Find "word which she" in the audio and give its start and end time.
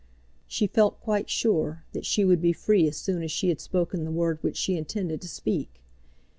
4.09-4.75